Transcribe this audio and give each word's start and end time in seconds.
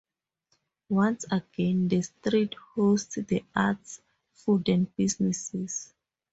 Once 0.89 1.25
again, 1.29 1.87
the 1.87 2.01
street 2.01 2.55
hosts 2.73 3.17
the 3.27 3.45
arts, 3.55 4.01
food, 4.33 4.67
and 4.67 4.95
businesses. 4.95 5.93